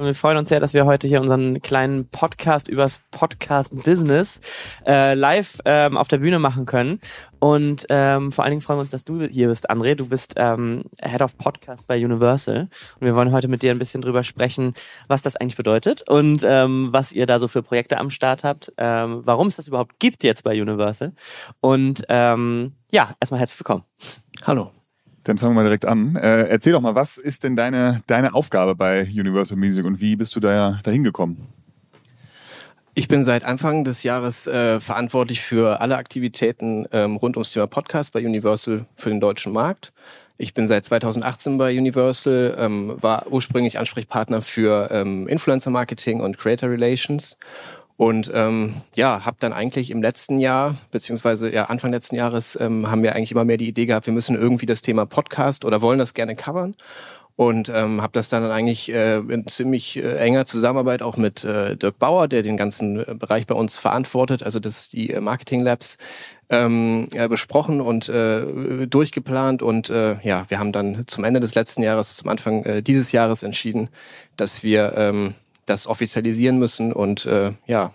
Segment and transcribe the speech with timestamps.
[0.00, 4.40] Wir freuen uns sehr, dass wir heute hier unseren kleinen Podcast übers Podcast-Business
[4.86, 7.00] äh, live ähm, auf der Bühne machen können.
[7.40, 9.96] Und ähm, vor allen Dingen freuen wir uns, dass du hier bist, André.
[9.96, 12.68] Du bist ähm, Head of Podcast bei Universal.
[13.00, 14.74] Und wir wollen heute mit dir ein bisschen drüber sprechen,
[15.08, 18.72] was das eigentlich bedeutet und ähm, was ihr da so für Projekte am Start habt,
[18.78, 21.12] ähm, warum es das überhaupt gibt jetzt bei Universal.
[21.60, 23.82] Und ähm, ja, erstmal herzlich willkommen.
[24.46, 24.77] Hallo.
[25.28, 26.16] Dann fangen wir direkt an.
[26.16, 30.16] Äh, erzähl doch mal, was ist denn deine, deine Aufgabe bei Universal Music und wie
[30.16, 31.48] bist du da dahin gekommen?
[32.94, 37.66] Ich bin seit Anfang des Jahres äh, verantwortlich für alle Aktivitäten ähm, rund ums Thema
[37.66, 39.92] Podcast bei Universal für den deutschen Markt.
[40.38, 46.38] Ich bin seit 2018 bei Universal, ähm, war ursprünglich Ansprechpartner für ähm, Influencer Marketing und
[46.38, 47.36] Creator Relations
[47.98, 52.88] und ähm, ja, habe dann eigentlich im letzten Jahr, beziehungsweise ja Anfang letzten Jahres, ähm,
[52.88, 55.82] haben wir eigentlich immer mehr die Idee gehabt, wir müssen irgendwie das Thema Podcast oder
[55.82, 56.76] wollen das gerne covern.
[57.34, 61.76] Und ähm, habe das dann eigentlich äh, in ziemlich äh, enger Zusammenarbeit auch mit äh,
[61.76, 65.62] Dirk Bauer, der den ganzen äh, Bereich bei uns verantwortet, also das die äh, Marketing
[65.62, 65.98] Labs,
[66.50, 69.62] ähm, äh, besprochen und äh, durchgeplant.
[69.62, 73.10] Und äh, ja, wir haben dann zum Ende des letzten Jahres, zum Anfang äh, dieses
[73.10, 73.88] Jahres entschieden,
[74.36, 75.34] dass wir ähm,
[75.68, 77.92] das offizialisieren müssen und äh, ja,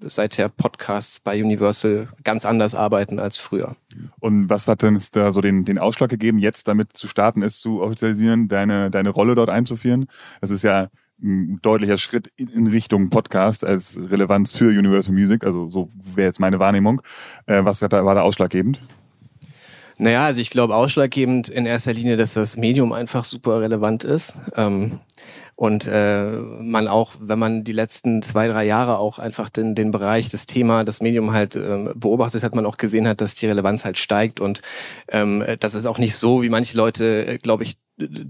[0.00, 3.76] seither Podcasts bei Universal ganz anders arbeiten als früher.
[4.20, 7.60] Und was hat denn da so den, den Ausschlag gegeben, jetzt damit zu starten, es
[7.60, 10.06] zu offizialisieren, deine, deine Rolle dort einzuführen?
[10.40, 10.88] Das ist ja
[11.20, 15.44] ein deutlicher Schritt in Richtung Podcast als Relevanz für Universal Music.
[15.44, 17.02] Also so wäre jetzt meine Wahrnehmung.
[17.46, 18.80] Äh, was war da, war da ausschlaggebend?
[20.00, 24.32] Naja, also ich glaube ausschlaggebend in erster Linie, dass das Medium einfach super relevant ist.
[24.54, 25.00] Ähm,
[25.58, 26.22] und äh,
[26.60, 30.46] man auch, wenn man die letzten zwei, drei Jahre auch einfach den, den Bereich, das
[30.46, 33.98] Thema, das Medium halt äh, beobachtet hat, man auch gesehen hat, dass die Relevanz halt
[33.98, 34.38] steigt.
[34.38, 34.62] Und
[35.08, 37.74] ähm, das ist auch nicht so, wie manche Leute, äh, glaube ich,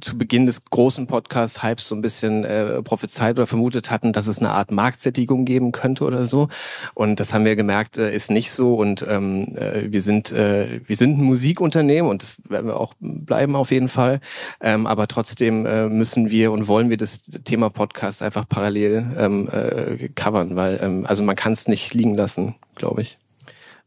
[0.01, 4.39] zu Beginn des großen Podcast-Hypes so ein bisschen äh, prophezeit oder vermutet hatten, dass es
[4.39, 6.49] eine Art Marktsättigung geben könnte oder so.
[6.95, 8.75] Und das haben wir gemerkt, äh, ist nicht so.
[8.75, 12.95] Und ähm, äh, wir sind äh, wir sind ein Musikunternehmen und das werden wir auch
[13.01, 14.21] bleiben auf jeden Fall.
[14.61, 19.49] Ähm, aber trotzdem äh, müssen wir und wollen wir das Thema Podcast einfach parallel ähm,
[19.53, 23.19] äh, covern, weil ähm, also man kann es nicht liegen lassen, glaube ich.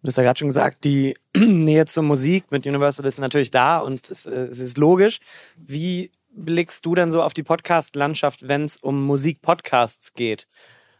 [0.01, 3.77] Du hast ja gerade schon gesagt, die Nähe zur Musik mit Universal ist natürlich da
[3.77, 5.19] und es, äh, es ist logisch.
[5.57, 10.47] Wie blickst du denn so auf die Podcast-Landschaft, wenn es um Musik-Podcasts geht?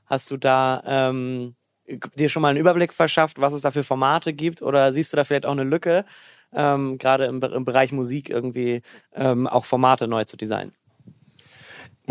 [0.06, 1.56] Hast du da ähm,
[2.16, 4.62] dir schon mal einen Überblick verschafft, was es da für Formate gibt?
[4.62, 6.06] Oder siehst du da vielleicht auch eine Lücke,
[6.54, 8.84] ähm, gerade im, im, Bereich Musik irgendwie
[9.16, 10.74] ähm, auch Formate neu zu designen?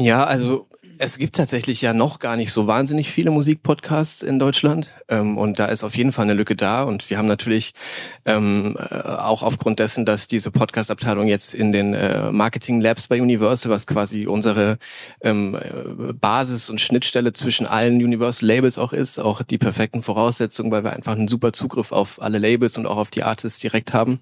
[0.00, 0.66] Ja, also
[1.02, 4.90] es gibt tatsächlich ja noch gar nicht so wahnsinnig viele Musikpodcasts in Deutschland.
[5.08, 6.82] Ähm, und da ist auf jeden Fall eine Lücke da.
[6.82, 7.72] Und wir haben natürlich
[8.26, 13.20] ähm, äh, auch aufgrund dessen, dass diese Podcast-Abteilung jetzt in den äh, Marketing Labs bei
[13.20, 14.76] Universal, was quasi unsere
[15.22, 20.70] ähm, äh, Basis und Schnittstelle zwischen allen Universal Labels auch ist, auch die perfekten Voraussetzungen,
[20.70, 23.94] weil wir einfach einen super Zugriff auf alle Labels und auch auf die Artists direkt
[23.94, 24.20] haben.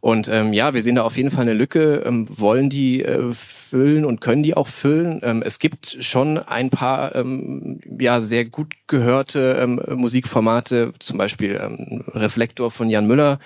[0.00, 3.30] Und ähm, ja, wir sehen da auf jeden Fall eine Lücke, ähm, wollen die äh,
[3.30, 5.13] füllen und können die auch füllen.
[5.22, 11.60] Ähm, es gibt schon ein paar ähm, ja sehr gut gehörte ähm, Musikformate, zum Beispiel
[11.60, 13.38] ähm, Reflektor von Jan Müller,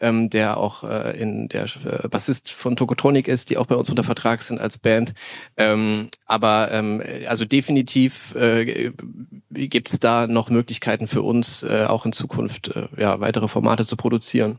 [0.00, 3.90] ähm, der auch äh, in der äh, Bassist von Tokotronic ist, die auch bei uns
[3.90, 5.14] unter Vertrag sind als Band.
[5.56, 8.92] Ähm, aber ähm, also definitiv äh,
[9.50, 13.86] gibt es da noch Möglichkeiten für uns, äh, auch in Zukunft äh, ja weitere Formate
[13.86, 14.58] zu produzieren.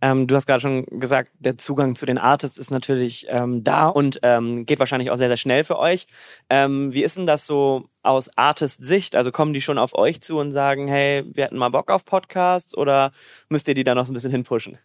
[0.00, 3.88] Ähm, du hast gerade schon gesagt, der Zugang zu den Artists ist natürlich ähm, da
[3.88, 6.06] und ähm, geht wahrscheinlich auch sehr, sehr schnell für euch.
[6.50, 9.16] Ähm, wie ist denn das so aus Artist-Sicht?
[9.16, 12.04] Also kommen die schon auf euch zu und sagen, hey, wir hätten mal Bock auf
[12.04, 13.10] Podcasts oder
[13.48, 14.78] müsst ihr die da noch so ein bisschen hinpushen?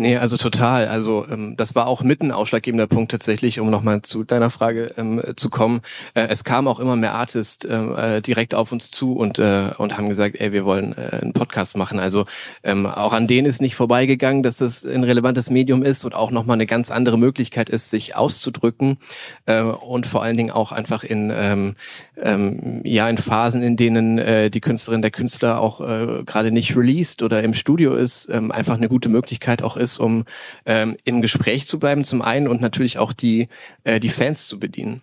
[0.00, 0.86] Nee, also total.
[0.86, 4.94] Also ähm, das war auch mit ein ausschlaggebender Punkt tatsächlich, um nochmal zu deiner Frage
[4.96, 5.80] ähm, zu kommen.
[6.14, 9.70] Äh, es kamen auch immer mehr Artists ähm, äh, direkt auf uns zu und, äh,
[9.76, 11.98] und haben gesagt, ey, wir wollen äh, einen Podcast machen.
[11.98, 12.26] Also
[12.62, 16.30] ähm, auch an denen ist nicht vorbeigegangen, dass das ein relevantes Medium ist und auch
[16.30, 18.98] nochmal eine ganz andere Möglichkeit ist, sich auszudrücken
[19.46, 21.74] äh, und vor allen Dingen auch einfach in, ähm,
[22.16, 26.76] ähm, ja, in Phasen, in denen äh, die Künstlerin, der Künstler auch äh, gerade nicht
[26.76, 30.24] released oder im Studio ist, ähm, einfach eine gute Möglichkeit auch ist, ist, um
[30.66, 33.48] ähm, im Gespräch zu bleiben zum einen und natürlich auch die,
[33.84, 35.02] äh, die Fans zu bedienen.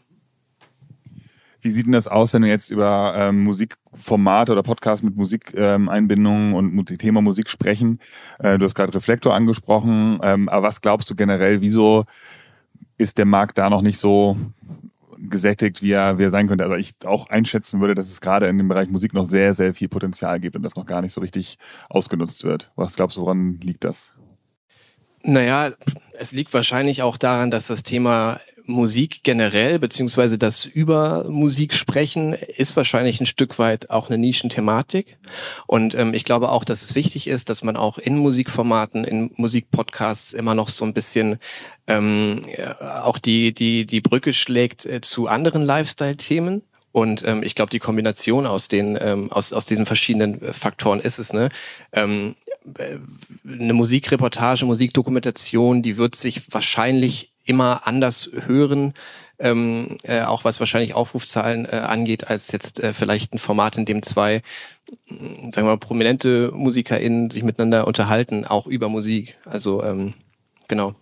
[1.65, 6.53] Wie sieht denn das aus, wenn wir jetzt über ähm, Musikformate oder Podcasts mit Musikeinbindungen
[6.53, 7.99] ähm, und Thema Musik sprechen?
[8.37, 12.05] Äh, du hast gerade Reflektor angesprochen, ähm, aber was glaubst du generell, wieso
[12.99, 14.37] ist der Markt da noch nicht so
[15.17, 16.65] gesättigt, wie er, wie er sein könnte?
[16.65, 19.73] Also ich auch einschätzen würde, dass es gerade in dem Bereich Musik noch sehr, sehr
[19.73, 21.57] viel Potenzial gibt und das noch gar nicht so richtig
[21.89, 22.71] ausgenutzt wird.
[22.75, 24.11] Was glaubst du, woran liegt das?
[25.27, 25.71] Naja,
[26.19, 32.33] es liegt wahrscheinlich auch daran, dass das Thema Musik generell, beziehungsweise das über Musik sprechen,
[32.33, 35.17] ist wahrscheinlich ein Stück weit auch eine Nischenthematik.
[35.67, 39.31] Und ähm, ich glaube auch, dass es wichtig ist, dass man auch in Musikformaten, in
[39.35, 41.39] Musikpodcasts immer noch so ein bisschen
[41.87, 42.43] ähm,
[42.79, 46.63] auch die, die, die Brücke schlägt äh, zu anderen Lifestyle-Themen.
[46.95, 51.01] Und ähm, ich glaube, die Kombination aus den ähm, aus aus diesen verschiedenen äh, Faktoren
[51.01, 51.33] ist es.
[51.33, 51.49] Ne?
[51.91, 52.44] Ähm, äh,
[53.45, 58.93] eine Musikreportage, Musikdokumentation, die wird sich wahrscheinlich immer anders hören,
[59.37, 63.85] ähm, äh, auch was wahrscheinlich Aufrufzahlen äh, angeht, als jetzt äh, vielleicht ein Format, in
[63.85, 64.41] dem zwei,
[65.07, 69.37] sagen wir mal, prominente MusikerInnen sich miteinander unterhalten, auch über Musik.
[69.45, 70.13] Also ähm,
[70.67, 70.95] genau.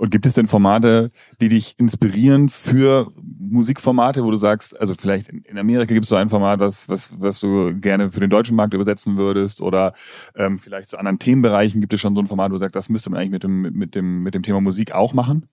[0.00, 1.10] Und gibt es denn Formate,
[1.42, 6.16] die dich inspirieren für Musikformate, wo du sagst, also vielleicht in Amerika gibt es so
[6.16, 9.92] ein Format, was, was, was du gerne für den deutschen Markt übersetzen würdest oder
[10.36, 12.88] ähm, vielleicht zu anderen Themenbereichen gibt es schon so ein Format, wo du sagst, das
[12.88, 15.44] müsste man eigentlich mit dem, mit dem, mit dem Thema Musik auch machen?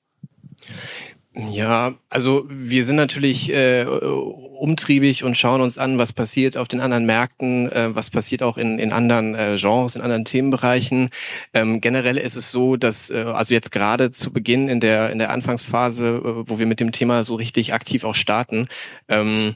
[1.38, 6.80] Ja, also wir sind natürlich äh, umtriebig und schauen uns an, was passiert auf den
[6.80, 11.12] anderen Märkten, äh, was passiert auch in, in anderen äh, Genres, in anderen Themenbereichen.
[11.54, 15.20] Ähm, generell ist es so, dass äh, also jetzt gerade zu Beginn in der in
[15.20, 18.68] der Anfangsphase, äh, wo wir mit dem Thema so richtig aktiv auch starten,
[19.08, 19.56] ähm,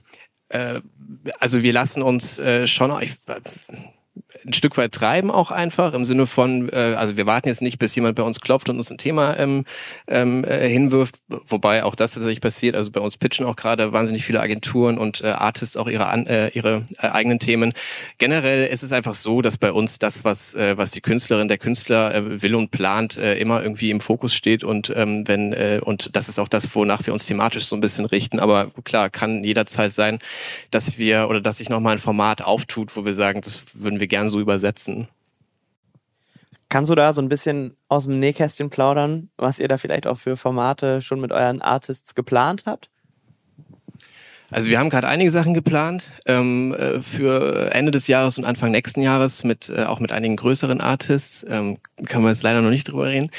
[0.50, 0.82] äh,
[1.40, 3.14] also wir lassen uns äh, schon, ich,
[4.46, 7.80] ein Stück weit treiben auch einfach im Sinne von, äh, also wir warten jetzt nicht,
[7.80, 9.66] bis jemand bei uns klopft und uns ein Thema ähm,
[10.08, 12.76] ähm, äh, hinwirft, wobei auch das tatsächlich passiert.
[12.76, 16.28] Also bei uns pitchen auch gerade wahnsinnig viele Agenturen und äh, Artists auch ihre an,
[16.28, 17.74] äh, ihre äh, eigenen Themen.
[18.18, 21.58] Generell ist es einfach so, dass bei uns das, was äh, was die Künstlerin, der
[21.58, 25.82] Künstler äh, will und plant, äh, immer irgendwie im Fokus steht und ähm, wenn äh,
[25.84, 28.40] und das ist auch das, wonach wir uns thematisch so ein bisschen richten.
[28.40, 30.20] Aber klar, kann jederzeit sein,
[30.72, 34.08] dass wir oder dass sich nochmal ein Format auftut, wo wir sagen, das würden wir
[34.08, 35.08] gerne so übersetzen.
[36.70, 40.18] Kannst du da so ein bisschen aus dem Nähkästchen plaudern, was ihr da vielleicht auch
[40.18, 42.90] für Formate schon mit euren Artists geplant habt?
[44.52, 48.72] Also wir haben gerade einige Sachen geplant ähm, äh, für Ende des Jahres und Anfang
[48.72, 51.46] nächsten Jahres mit äh, auch mit einigen größeren Artists.
[51.50, 53.32] Ähm, kann man jetzt leider noch nicht drüber reden.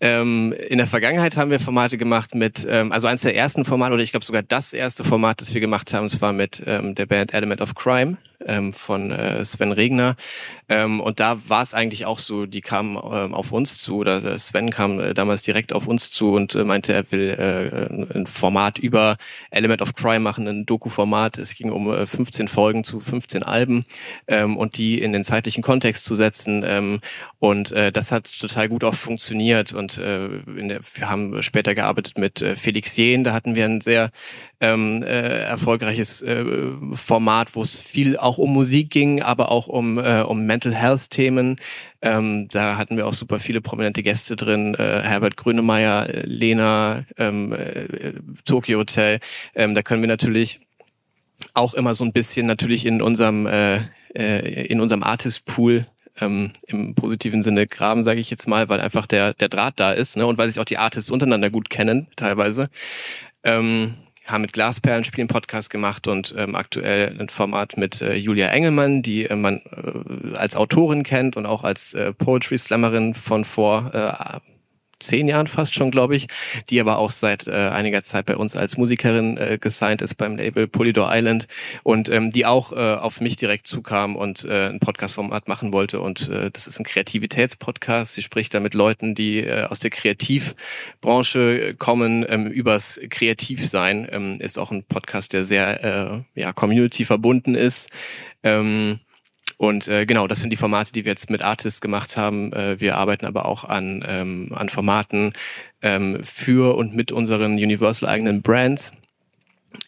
[0.00, 3.94] Ähm, in der Vergangenheit haben wir Formate gemacht mit, ähm, also eines der ersten Formate
[3.94, 6.94] oder ich glaube sogar das erste Format, das wir gemacht haben, es war mit ähm,
[6.94, 10.16] der Band Element of Crime ähm, von äh, Sven Regner.
[10.68, 14.24] Ähm, und da war es eigentlich auch so, die kamen ähm, auf uns zu, oder
[14.24, 18.16] äh, Sven kam äh, damals direkt auf uns zu und äh, meinte, er will äh,
[18.16, 19.16] ein Format über
[19.50, 21.38] Element of Crime machen, ein Doku-Format.
[21.38, 23.84] Es ging um äh, 15 Folgen zu 15 Alben
[24.26, 26.64] ähm, und die in den zeitlichen Kontext zu setzen.
[26.66, 27.00] Ähm,
[27.38, 29.74] und äh, das hat total gut auch funktioniert.
[29.74, 33.66] Und äh, in der, wir haben später gearbeitet mit äh, Felix Jehn, da hatten wir
[33.66, 34.10] ein sehr
[34.60, 36.44] ähm, äh, erfolgreiches äh,
[36.92, 41.10] Format, wo es viel auch um Musik ging, aber auch um, äh, um Mental Health
[41.10, 41.60] Themen.
[42.02, 47.04] Ähm, da hatten wir auch super viele prominente Gäste drin, äh, Herbert Grönemeyer, äh, Lena,
[47.16, 48.12] ähm, äh,
[48.44, 49.20] Tokyo Hotel.
[49.54, 50.60] Ähm, da können wir natürlich
[51.54, 53.80] auch immer so ein bisschen natürlich in unserem äh,
[54.14, 55.86] äh, in unserem Artist Pool
[56.20, 59.92] ähm, im positiven Sinne graben, sage ich jetzt mal, weil einfach der der Draht da
[59.92, 62.68] ist, ne, und weil sich auch die Artists untereinander gut kennen teilweise.
[63.42, 63.94] Ähm,
[64.26, 69.02] haben mit Glasperlen Spielen Podcast gemacht und ähm, aktuell ein Format mit äh, Julia Engelmann,
[69.02, 73.90] die äh, man äh, als Autorin kennt und auch als äh, Poetry Slammerin von vor
[73.92, 74.40] äh,
[75.06, 76.26] zehn Jahren fast schon, glaube ich,
[76.70, 80.36] die aber auch seit äh, einiger Zeit bei uns als Musikerin äh, gesigned ist beim
[80.36, 81.46] Label Polydor Island
[81.82, 86.00] und ähm, die auch äh, auf mich direkt zukam und äh, ein Podcast-Format machen wollte
[86.00, 88.14] und äh, das ist ein Kreativitätspodcast.
[88.14, 94.08] Sie spricht da mit Leuten, die äh, aus der Kreativbranche kommen, ähm, übers Kreativsein.
[94.10, 97.90] Ähm, ist auch ein Podcast, der sehr äh, ja, Community verbunden ist.
[98.42, 99.00] Ähm,
[99.56, 102.52] und äh, genau, das sind die Formate, die wir jetzt mit Artists gemacht haben.
[102.52, 105.32] Äh, wir arbeiten aber auch an, ähm, an Formaten
[105.82, 108.92] ähm, für und mit unseren Universal eigenen Brands.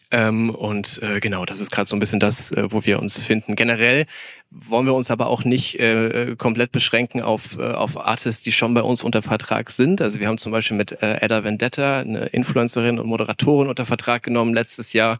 [0.09, 3.19] Ähm, und äh, genau, das ist gerade so ein bisschen das, äh, wo wir uns
[3.19, 3.57] finden.
[3.57, 4.05] Generell
[4.49, 8.73] wollen wir uns aber auch nicht äh, komplett beschränken auf, äh, auf Artists, die schon
[8.73, 10.01] bei uns unter Vertrag sind.
[10.01, 14.23] Also wir haben zum Beispiel mit äh, Edda Vendetta eine Influencerin und Moderatorin unter Vertrag
[14.23, 15.19] genommen letztes Jahr,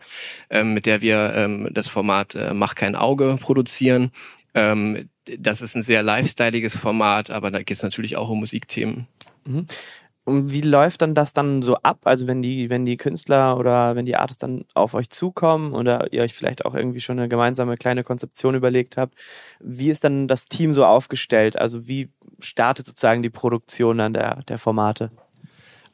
[0.50, 4.12] ähm, mit der wir ähm, das Format äh, Mach kein Auge produzieren.
[4.54, 9.08] Ähm, das ist ein sehr lifestyleiges Format, aber da geht es natürlich auch um Musikthemen.
[9.46, 9.68] Mhm.
[10.28, 12.00] Und wie läuft dann das dann so ab?
[12.04, 16.12] Also wenn die, wenn die Künstler oder wenn die Artists dann auf euch zukommen oder
[16.12, 19.16] ihr euch vielleicht auch irgendwie schon eine gemeinsame kleine Konzeption überlegt habt,
[19.62, 21.56] wie ist dann das Team so aufgestellt?
[21.58, 25.12] Also wie startet sozusagen die Produktion dann der, der Formate?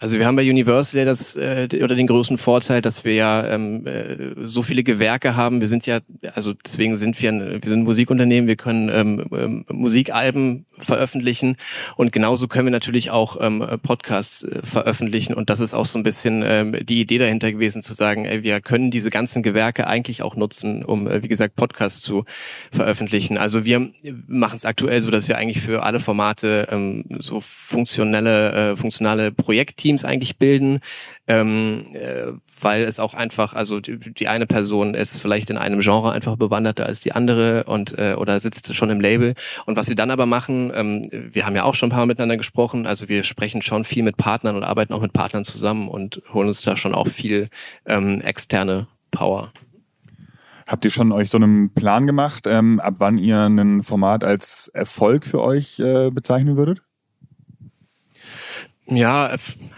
[0.04, 3.88] Also wir haben bei Universal das äh, oder den großen Vorteil, dass wir ja ähm,
[3.88, 5.62] äh, so viele Gewerke haben.
[5.62, 6.02] Wir sind ja,
[6.36, 8.50] also deswegen sind wir, ein, wir sind ein Musikunternehmen.
[8.50, 11.56] Wir können ähm, ähm, Musikalben veröffentlichen
[11.96, 15.36] und genauso können wir natürlich auch ähm, Podcasts äh, veröffentlichen.
[15.36, 18.44] Und das ist auch so ein bisschen ähm, die Idee dahinter gewesen, zu sagen, ey,
[18.44, 22.26] wir können diese ganzen Gewerke eigentlich auch nutzen, um äh, wie gesagt Podcasts zu
[22.74, 23.38] veröffentlichen.
[23.38, 23.90] Also wir
[24.28, 29.32] machen es aktuell so, dass wir eigentlich für alle Formate ähm, so funktionelle, äh, funktionale
[29.32, 30.80] Projektteams Teams eigentlich bilden,
[31.28, 35.82] ähm, äh, weil es auch einfach, also die, die, eine Person ist vielleicht in einem
[35.82, 39.36] Genre einfach bewanderter als die andere und äh, oder sitzt schon im Label.
[39.66, 42.08] Und was wir dann aber machen, ähm, wir haben ja auch schon ein paar Mal
[42.08, 45.88] miteinander gesprochen, also wir sprechen schon viel mit Partnern und arbeiten auch mit Partnern zusammen
[45.88, 47.50] und holen uns da schon auch viel
[47.86, 49.52] ähm, externe Power.
[50.66, 54.70] Habt ihr schon euch so einen Plan gemacht, ähm, ab wann ihr ein Format als
[54.74, 56.82] Erfolg für euch äh, bezeichnen würdet?
[58.86, 59.34] Ja,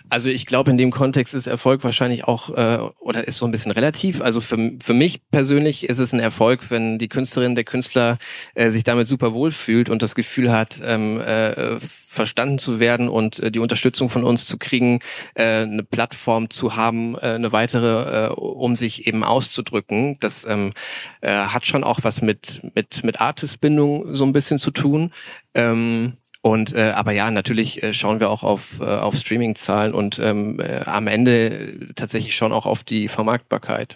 [0.09, 3.51] also ich glaube, in dem Kontext ist Erfolg wahrscheinlich auch äh, oder ist so ein
[3.51, 4.19] bisschen relativ.
[4.19, 8.17] Also für, für mich persönlich ist es ein Erfolg, wenn die Künstlerin, der Künstler
[8.55, 13.07] äh, sich damit super wohl fühlt und das Gefühl hat, ähm, äh, verstanden zu werden
[13.07, 15.01] und äh, die Unterstützung von uns zu kriegen,
[15.35, 20.17] äh, eine Plattform zu haben, äh, eine weitere, äh, um sich eben auszudrücken.
[20.19, 20.74] Das ähm,
[21.21, 25.12] äh, hat schon auch was mit mit mit Artistbindung so ein bisschen zu tun.
[25.53, 26.13] Ähm,
[26.45, 30.59] und äh, aber ja, natürlich äh, schauen wir auch auf, äh, auf Streaming-Zahlen und ähm,
[30.59, 33.95] äh, am Ende tatsächlich schon auch auf die Vermarktbarkeit.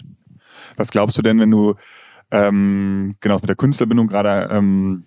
[0.75, 1.75] Was glaubst du denn, wenn du
[2.31, 5.05] ähm, genau mit der Künstlerbindung gerade ähm,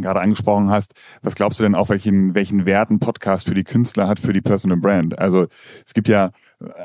[0.00, 3.64] gerade angesprochen hast, was glaubst du denn auch, welchen, welchen Wert ein Podcast für die
[3.64, 5.18] Künstler hat, für die Personal Brand?
[5.18, 5.46] Also
[5.84, 6.30] es gibt ja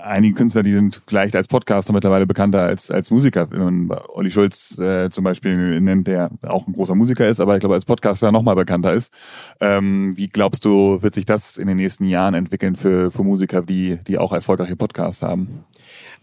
[0.03, 3.47] einige Künstler, die sind vielleicht als Podcaster mittlerweile bekannter als, als Musiker.
[3.51, 7.59] Und Olli Schulz äh, zum Beispiel nennt, der auch ein großer Musiker ist, aber ich
[7.59, 9.11] glaube als Podcaster nochmal bekannter ist.
[9.59, 13.61] Ähm, wie glaubst du, wird sich das in den nächsten Jahren entwickeln für, für Musiker,
[13.61, 15.65] die, die auch erfolgreiche Podcasts haben?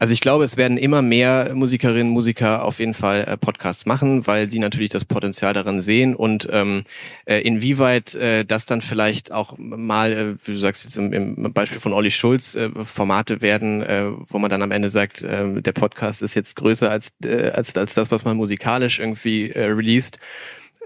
[0.01, 3.85] Also ich glaube, es werden immer mehr Musikerinnen und Musiker auf jeden Fall äh, Podcasts
[3.85, 6.85] machen, weil sie natürlich das Potenzial darin sehen und ähm,
[7.27, 11.53] äh, inwieweit äh, das dann vielleicht auch mal, äh, wie du sagst jetzt im, im
[11.53, 15.61] Beispiel von Olli Schulz, äh, Formate werden, äh, wo man dann am Ende sagt, äh,
[15.61, 19.67] der Podcast ist jetzt größer als, äh, als, als das, was man musikalisch irgendwie äh,
[19.67, 20.19] released.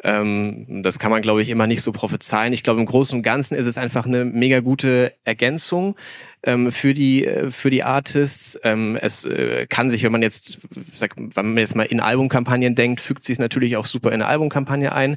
[0.05, 2.53] Ähm, das kann man, glaube ich, immer nicht so prophezeien.
[2.53, 5.97] Ich glaube, im Großen und Ganzen ist es einfach eine mega gute Ergänzung
[6.43, 8.61] ähm, für die äh, für die Artists.
[8.65, 10.59] Ähm, es äh, kann sich, wenn man jetzt,
[10.93, 14.15] sag, wenn man jetzt mal in Albumkampagnen denkt, fügt sich es natürlich auch super in
[14.17, 15.17] eine Albumkampagne ein.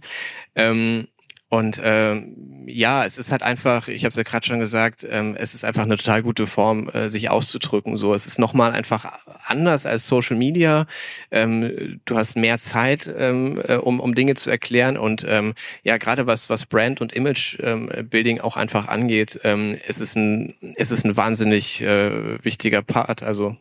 [0.56, 1.08] Ähm,
[1.50, 5.38] und ähm, ja, es ist halt einfach, ich habe es ja gerade schon gesagt, ähm,
[5.40, 7.96] es ist einfach eine total gute Form, äh, sich auszudrücken.
[7.96, 10.88] So, es ist nochmal einfach anders als Social Media.
[11.32, 15.98] Ähm, du hast mehr Zeit, ähm, äh, um, um Dinge zu erklären und ähm, ja,
[15.98, 20.54] gerade was was Brand und Image ähm, Building auch einfach angeht, ähm, es ist ein
[20.76, 23.24] es ist ein wahnsinnig äh, wichtiger Part.
[23.24, 23.56] Also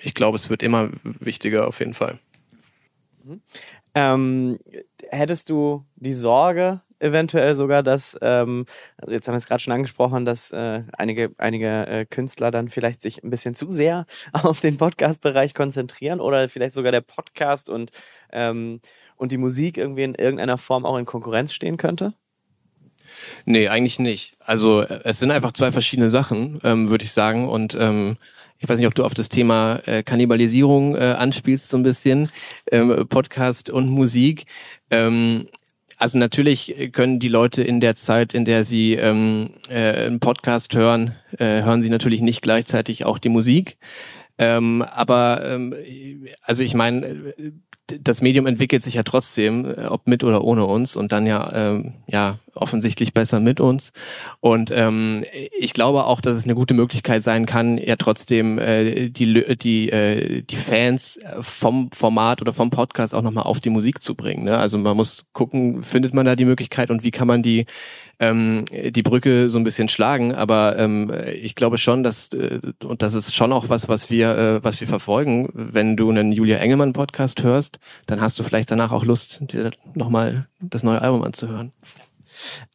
[0.00, 2.18] ich glaube, es wird immer wichtiger auf jeden Fall.
[3.22, 3.42] Mhm.
[3.94, 4.58] Ähm,
[5.10, 8.66] hättest du die Sorge, eventuell sogar, dass, ähm,
[9.08, 13.02] jetzt haben wir es gerade schon angesprochen, dass äh, einige, einige äh, Künstler dann vielleicht
[13.02, 17.90] sich ein bisschen zu sehr auf den Podcast-Bereich konzentrieren oder vielleicht sogar der Podcast und,
[18.32, 18.80] ähm,
[19.16, 22.14] und die Musik irgendwie in irgendeiner Form auch in Konkurrenz stehen könnte?
[23.44, 24.34] Nee, eigentlich nicht.
[24.40, 27.48] Also es sind einfach zwei verschiedene Sachen, ähm, würde ich sagen.
[27.48, 28.16] Und ähm,
[28.58, 32.30] ich weiß nicht, ob du auf das Thema äh, Kannibalisierung äh, anspielst so ein bisschen,
[32.70, 34.46] ähm, Podcast und Musik.
[34.90, 35.46] Ähm,
[35.96, 40.74] also natürlich können die Leute in der Zeit, in der sie ähm, äh, einen Podcast
[40.74, 43.78] hören, äh, hören sie natürlich nicht gleichzeitig auch die Musik.
[44.38, 45.74] Ähm, aber ähm,
[46.42, 47.34] also ich meine,
[47.86, 51.52] das Medium entwickelt sich ja trotzdem, äh, ob mit oder ohne uns und dann ja
[51.52, 53.92] ähm, ja offensichtlich besser mit uns.
[54.40, 55.24] Und ähm,
[55.58, 59.90] ich glaube auch, dass es eine gute Möglichkeit sein kann, ja trotzdem äh, die die
[59.90, 64.44] äh, die Fans vom Format oder vom Podcast auch nochmal auf die Musik zu bringen.
[64.44, 64.58] Ne?
[64.58, 67.66] Also man muss gucken, findet man da die Möglichkeit und wie kann man die
[68.18, 70.34] ähm, die Brücke so ein bisschen schlagen.
[70.34, 74.36] Aber ähm, ich glaube schon, dass äh, und das ist schon auch was, was wir
[74.36, 75.48] äh, was wir verfolgen.
[75.52, 77.42] Wenn du einen Julia Engelmann Podcast
[78.06, 81.72] dann hast du vielleicht danach auch Lust, dir nochmal das neue Album anzuhören.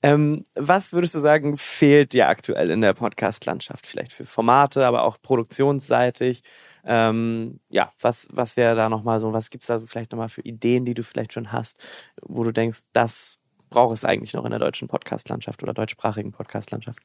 [0.02, 3.86] Ähm, was würdest du sagen, fehlt dir aktuell in der Podcast-Landschaft?
[3.86, 6.44] Vielleicht für Formate, aber auch produktionsseitig.
[6.84, 10.30] Ähm, ja, was, was wäre da nochmal so, was gibt es da so vielleicht nochmal
[10.30, 11.84] für Ideen, die du vielleicht schon hast,
[12.22, 13.38] wo du denkst, das
[13.70, 17.00] braucht es eigentlich noch in der deutschen Podcast-Landschaft oder deutschsprachigen Podcast-Landschaft?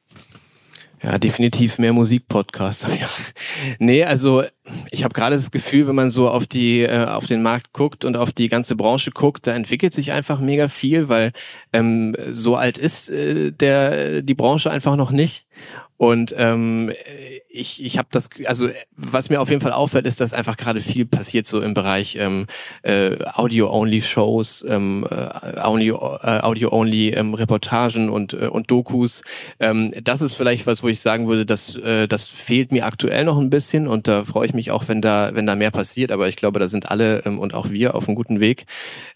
[1.03, 2.87] Ja, definitiv mehr Musikpodcasts.
[2.99, 3.09] Ja.
[3.79, 4.43] Nee, also
[4.91, 8.05] ich habe gerade das Gefühl, wenn man so auf die äh, auf den Markt guckt
[8.05, 11.31] und auf die ganze Branche guckt, da entwickelt sich einfach mega viel, weil
[11.73, 15.47] ähm, so alt ist äh, der die Branche einfach noch nicht
[15.97, 16.91] Und ähm,
[17.49, 20.79] ich, ich habe das, also was mir auf jeden Fall auffällt, ist, dass einfach gerade
[20.79, 22.45] viel passiert so im Bereich ähm,
[22.83, 29.23] äh, Audio-Only-Shows, ähm, äh, Audio-Only äh, ähm, Reportagen und, äh, und Dokus.
[29.59, 33.25] Ähm, das ist vielleicht was, wo ich sagen würde, dass äh, das fehlt mir aktuell
[33.25, 36.11] noch ein bisschen und da freue ich mich auch, wenn da, wenn da mehr passiert.
[36.11, 38.65] Aber ich glaube, da sind alle ähm, und auch wir auf einem guten Weg.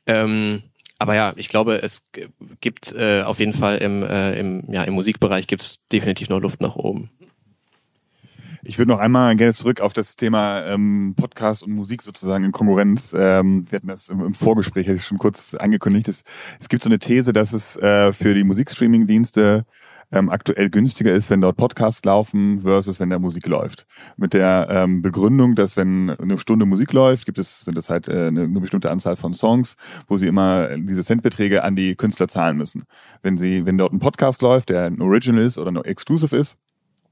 [0.08, 0.64] Ähm,
[1.02, 2.04] aber ja, ich glaube, es
[2.62, 6.40] gibt äh, auf jeden Fall im, äh, im, ja, im Musikbereich gibt es definitiv noch
[6.40, 7.10] Luft nach oben.
[8.64, 12.52] Ich würde noch einmal gerne zurück auf das Thema ähm, Podcast und Musik sozusagen in
[12.52, 13.16] Konkurrenz.
[13.18, 16.08] Ähm, wir hatten das im, im Vorgespräch, hätte ich schon kurz angekündigt.
[16.08, 16.24] Es,
[16.60, 19.66] es gibt so eine These, dass es äh, für die Musikstreaming-Dienste
[20.12, 23.86] ähm, aktuell günstiger ist, wenn dort Podcasts laufen versus wenn da Musik läuft.
[24.18, 28.08] Mit der ähm, Begründung, dass wenn eine Stunde Musik läuft, gibt es sind das halt
[28.08, 29.76] äh, eine, eine bestimmte Anzahl von Songs,
[30.08, 32.84] wo sie immer diese Centbeträge an die Künstler zahlen müssen.
[33.22, 36.58] Wenn sie, wenn dort ein Podcast läuft, der ein Original ist oder ein Exclusive ist,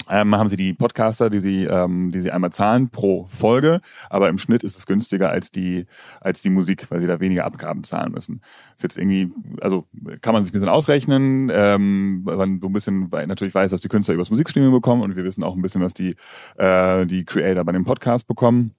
[0.09, 4.29] ähm, haben sie die Podcaster, die sie, ähm, die sie einmal zahlen pro Folge, aber
[4.29, 5.85] im Schnitt ist es günstiger als die,
[6.21, 8.41] als die Musik, weil sie da weniger Abgaben zahlen müssen.
[8.75, 9.85] Ist jetzt irgendwie, also
[10.21, 13.71] kann man sich ein bisschen ausrechnen, ähm, weil man so ein bisschen weil natürlich weiß,
[13.71, 16.15] dass die Künstler übers Musikstreaming bekommen und wir wissen auch ein bisschen, was die,
[16.57, 18.73] äh, die Creator bei dem Podcast bekommen.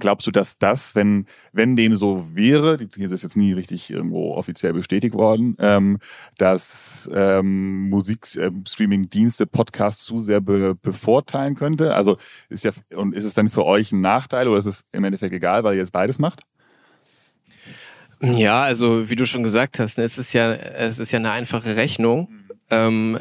[0.00, 3.90] Glaubst du, dass das, wenn, wenn dem so wäre, die These ist jetzt nie richtig
[3.90, 5.98] irgendwo offiziell bestätigt worden, ähm,
[6.38, 11.94] dass ähm, Musikstreaming-Dienste Podcasts zu sehr be bevorteilen könnte?
[11.94, 12.16] Also
[12.48, 15.32] ist ja, und ist es dann für euch ein Nachteil oder ist es im Endeffekt
[15.32, 16.42] egal, weil ihr jetzt beides macht?
[18.20, 21.30] Ja, also wie du schon gesagt hast, ne, es ist ja, es ist ja eine
[21.30, 22.28] einfache Rechnung.
[22.30, 23.18] Mhm ähm,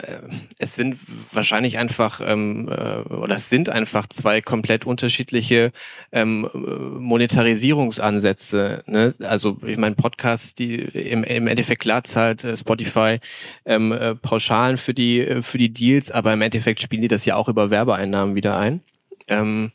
[0.58, 0.98] es sind
[1.34, 5.72] wahrscheinlich einfach ähm, äh, oder es sind einfach zwei komplett unterschiedliche
[6.12, 8.84] ähm, Monetarisierungsansätze.
[8.88, 9.14] Ne?
[9.24, 13.20] Also ich meine Podcasts, die im, im Endeffekt klar zahlt äh, Spotify
[13.66, 17.26] ähm, äh, Pauschalen für die äh, für die Deals, aber im Endeffekt spielen die das
[17.26, 18.82] ja auch über Werbeeinnahmen wieder ein.
[19.28, 19.72] Ähm,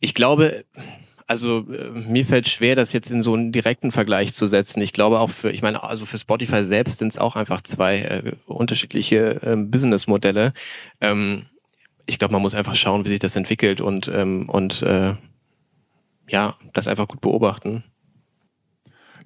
[0.00, 0.64] ich glaube,
[1.30, 4.82] also äh, mir fällt schwer, das jetzt in so einen direkten Vergleich zu setzen.
[4.82, 7.98] Ich glaube auch für, ich meine, also für Spotify selbst sind es auch einfach zwei
[7.98, 10.52] äh, unterschiedliche äh, Businessmodelle.
[11.00, 11.46] Ähm,
[12.06, 15.14] ich glaube, man muss einfach schauen, wie sich das entwickelt und ähm, und äh,
[16.28, 17.84] ja, das einfach gut beobachten.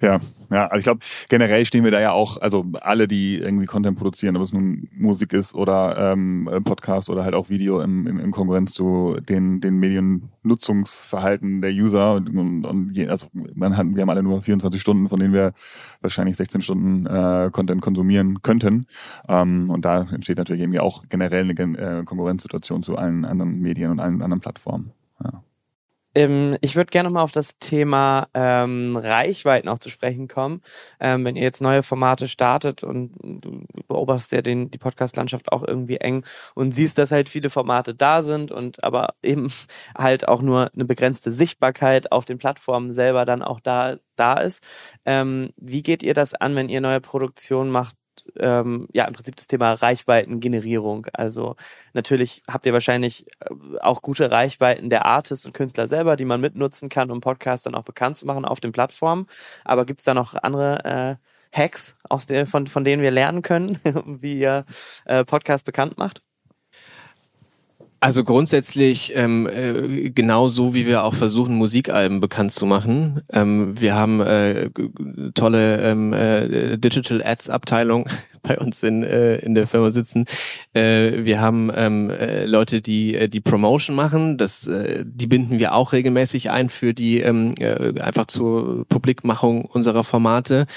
[0.05, 3.65] Ja, ja, also ich glaube, generell stehen wir da ja auch, also alle, die irgendwie
[3.65, 8.05] Content produzieren, ob es nun Musik ist oder ähm, Podcast oder halt auch Video im,
[8.05, 12.13] im, im Konkurrenz zu den, den Mediennutzungsverhalten der User.
[12.13, 15.53] Und, und, und also man hat, wir haben alle nur 24 Stunden, von denen wir
[16.01, 18.85] wahrscheinlich 16 Stunden äh, Content konsumieren könnten.
[19.27, 23.89] Ähm, und da entsteht natürlich irgendwie auch generell eine äh, Konkurrenzsituation zu allen anderen Medien
[23.89, 24.91] und allen anderen Plattformen.
[25.23, 25.41] Ja.
[26.15, 30.61] Ähm, ich würde gerne mal auf das Thema ähm, Reichweiten auch zu sprechen kommen.
[30.99, 35.63] Ähm, wenn ihr jetzt neue Formate startet und du beobachtest ja den, die Podcast-Landschaft auch
[35.63, 36.25] irgendwie eng
[36.55, 39.51] und siehst, dass halt viele Formate da sind und aber eben
[39.97, 44.63] halt auch nur eine begrenzte Sichtbarkeit auf den Plattformen selber dann auch da, da ist.
[45.05, 47.95] Ähm, wie geht ihr das an, wenn ihr neue Produktionen macht?
[48.39, 51.07] Ähm, ja im Prinzip das Thema Reichweitengenerierung.
[51.13, 51.55] Also
[51.93, 56.41] natürlich habt ihr wahrscheinlich äh, auch gute Reichweiten der Artists und Künstler selber, die man
[56.41, 59.27] mitnutzen kann, um Podcasts dann auch bekannt zu machen auf den Plattformen.
[59.63, 63.41] Aber gibt es da noch andere äh, Hacks, aus der, von, von denen wir lernen
[63.41, 64.65] können, wie ihr
[65.05, 66.21] äh, Podcast bekannt macht?
[68.05, 73.23] Also grundsätzlich ähm, äh, genau so, wie wir auch versuchen, Musikalben bekannt zu machen.
[73.33, 74.69] Ähm, wir haben äh,
[75.33, 78.07] tolle ähm, äh, Digital Ads Abteilung
[78.43, 80.25] bei uns in, äh, in der Firma sitzen.
[80.73, 84.37] Äh, wir haben ähm, äh, Leute, die äh, die Promotion machen.
[84.37, 89.65] Das, äh, die binden wir auch regelmäßig ein für die ähm, äh, einfach zur Publikmachung
[89.65, 90.67] unserer Formate.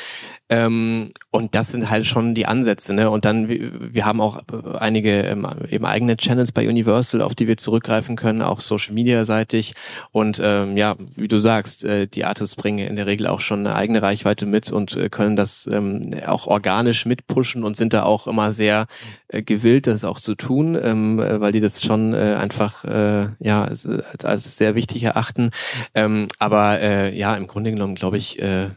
[0.50, 3.10] Ähm, und das sind halt schon die Ansätze, ne?
[3.10, 4.42] Und dann, wir, haben auch
[4.78, 9.24] einige ähm, eben eigene Channels bei Universal, auf die wir zurückgreifen können, auch Social Media
[9.26, 9.74] seitig.
[10.10, 13.66] Und ähm, ja, wie du sagst, äh, die Artists bringen in der Regel auch schon
[13.66, 18.04] eine eigene Reichweite mit und äh, können das ähm, auch organisch mitpushen und sind da
[18.04, 18.86] auch immer sehr
[19.28, 23.26] äh, gewillt, das auch zu tun, ähm, äh, weil die das schon äh, einfach äh,
[23.38, 23.86] ja als,
[24.24, 25.50] als sehr wichtig erachten.
[25.94, 28.70] Ähm, aber äh, ja, im Grunde genommen glaube ich, äh,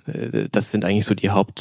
[0.51, 1.60] das sind eigentlich so die Haupt,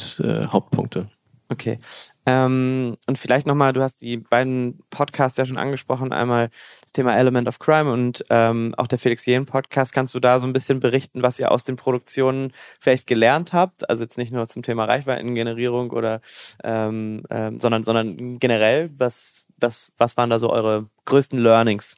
[0.51, 1.09] Hauptpunkte.
[1.51, 1.77] Okay.
[2.25, 6.49] Ähm, und vielleicht nochmal, du hast die beiden Podcasts ja schon angesprochen, einmal
[6.81, 9.91] das Thema Element of Crime und ähm, auch der Felix Jähn Podcast.
[9.91, 13.89] Kannst du da so ein bisschen berichten, was ihr aus den Produktionen vielleicht gelernt habt?
[13.89, 16.21] Also jetzt nicht nur zum Thema Reichweitengenerierung oder
[16.63, 21.97] ähm, ähm, sondern, sondern generell, was, was, was waren da so eure größten Learnings?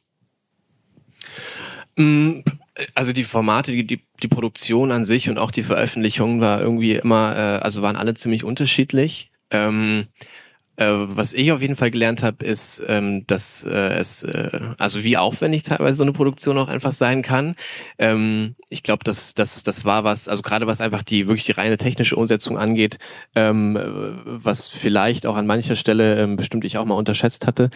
[2.95, 6.95] Also die Formate, die, die, die Produktion an sich und auch die Veröffentlichung war irgendwie
[6.95, 9.31] immer, äh, also waren alle ziemlich unterschiedlich.
[9.51, 10.07] Ähm,
[10.75, 15.03] Äh, was ich auf jeden Fall gelernt habe, ist, ähm, dass äh, es, äh, also
[15.03, 17.55] wie aufwendig teilweise so eine Produktion auch einfach sein kann.
[17.99, 21.51] Ähm, ich glaube, dass das, das war was, also gerade was einfach die wirklich die
[21.51, 22.97] reine technische Umsetzung angeht,
[23.35, 23.77] ähm,
[24.25, 27.69] was vielleicht auch an mancher Stelle ähm, bestimmt ich auch mal unterschätzt hatte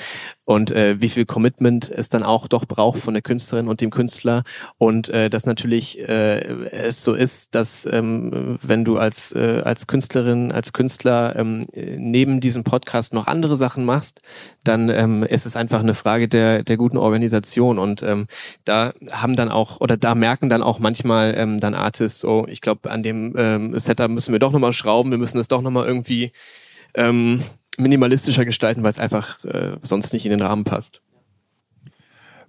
[0.46, 3.92] und äh, wie viel Commitment es dann auch doch braucht von der Künstlerin und dem
[3.92, 4.44] Künstler
[4.78, 10.74] und äh, dass natürlich es so ist, dass ähm, wenn du als als Künstlerin als
[10.74, 14.22] Künstler ähm, neben diesem Podcast Podcast noch andere Sachen machst,
[14.64, 17.78] dann ähm, ist es einfach eine Frage der, der guten Organisation.
[17.80, 18.28] Und ähm,
[18.64, 22.62] da haben dann auch, oder da merken dann auch manchmal ähm, dann Artists, so, ich
[22.62, 25.86] glaube, an dem ähm, Setup müssen wir doch nochmal schrauben, wir müssen es doch nochmal
[25.86, 26.32] irgendwie
[26.96, 27.44] ähm,
[27.78, 31.02] minimalistischer gestalten, weil es einfach äh, sonst nicht in den Rahmen passt.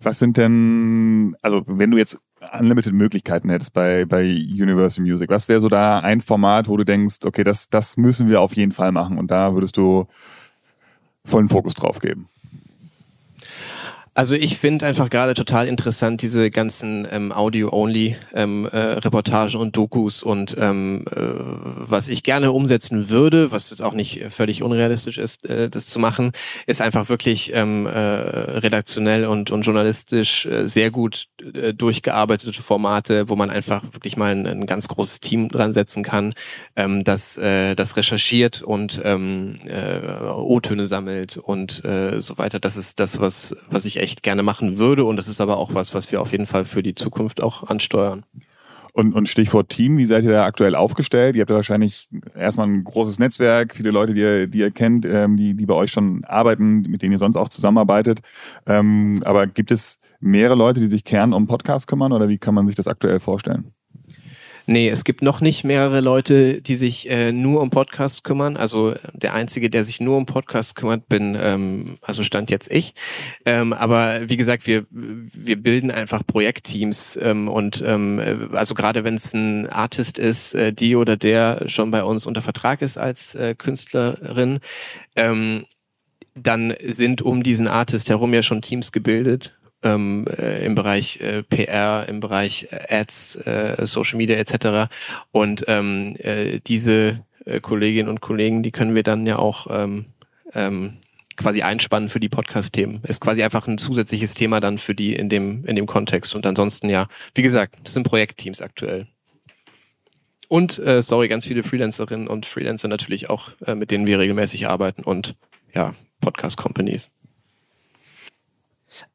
[0.01, 2.18] Was sind denn, also wenn du jetzt
[2.59, 6.85] unlimited Möglichkeiten hättest bei, bei Universal Music, was wäre so da ein Format, wo du
[6.85, 10.07] denkst, okay, das, das müssen wir auf jeden Fall machen und da würdest du
[11.24, 12.29] vollen Fokus drauf geben?
[14.18, 19.00] Also ich finde einfach gerade total interessant diese ganzen ähm, Audio-only ähm, äh,
[19.57, 24.64] und Dokus und ähm, äh, was ich gerne umsetzen würde, was jetzt auch nicht völlig
[24.64, 26.33] unrealistisch ist, äh, das zu machen,
[26.66, 33.28] ist einfach wirklich ähm, äh, redaktionell und, und journalistisch äh, sehr gut äh, durchgearbeitete Formate,
[33.28, 36.35] wo man einfach wirklich mal ein, ein ganz großes Team dran setzen kann,
[36.74, 42.59] ähm, das, äh, das recherchiert und ähm, äh, O-Töne sammelt und äh, so weiter.
[42.59, 45.04] Das ist das, was, was ich echt echt gerne machen würde.
[45.04, 47.64] Und das ist aber auch was, was wir auf jeden Fall für die Zukunft auch
[47.64, 48.24] ansteuern.
[48.94, 51.36] Und, und Stichwort Team, wie seid ihr da aktuell aufgestellt?
[51.36, 55.04] Ihr habt ja wahrscheinlich erstmal ein großes Netzwerk, viele Leute, die ihr, die ihr kennt,
[55.04, 58.20] ähm, die, die bei euch schon arbeiten, mit denen ihr sonst auch zusammenarbeitet.
[58.66, 62.54] Ähm, aber gibt es mehrere Leute, die sich kern um Podcast kümmern oder wie kann
[62.54, 63.72] man sich das aktuell vorstellen?
[64.70, 68.59] Nee, es gibt noch nicht mehrere Leute, die sich äh, nur um Podcasts kümmern.
[68.59, 72.92] Also der Einzige, der sich nur um Podcasts kümmert, bin, ähm, also stand jetzt ich.
[73.46, 79.14] Ähm, aber wie gesagt, wir, wir bilden einfach Projektteams ähm, und ähm, also gerade wenn
[79.14, 83.35] es ein Artist ist, äh, die oder der schon bei uns unter Vertrag ist als
[83.37, 84.61] äh, Künstlerin,
[85.16, 85.64] ähm,
[86.35, 91.42] dann sind um diesen Artist herum ja schon Teams gebildet ähm, äh, im Bereich äh,
[91.42, 94.90] PR, im Bereich äh, Ads, äh, Social Media etc.
[95.30, 100.06] Und ähm, äh, diese äh, Kolleginnen und Kollegen, die können wir dann ja auch ähm,
[100.54, 100.98] ähm,
[101.36, 103.02] quasi einspannen für die Podcast-Themen.
[103.04, 106.34] Ist quasi einfach ein zusätzliches Thema dann für die in dem in dem Kontext.
[106.34, 109.06] Und ansonsten ja, wie gesagt, das sind Projektteams aktuell.
[110.48, 114.66] Und äh, sorry, ganz viele Freelancerinnen und Freelancer natürlich auch, äh, mit denen wir regelmäßig
[114.66, 115.36] arbeiten und
[115.74, 117.10] ja, Podcast-Companies.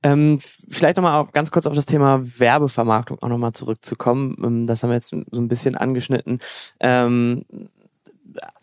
[0.03, 4.35] Ähm, vielleicht nochmal auch ganz kurz auf das Thema Werbevermarktung auch nochmal zurückzukommen.
[4.43, 6.39] Ähm, das haben wir jetzt so ein bisschen angeschnitten.
[6.79, 7.45] Ähm,